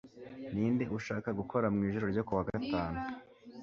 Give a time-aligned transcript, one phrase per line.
[0.53, 2.99] Ninde ushaka gukora mwijoro ryo kuwa gatanu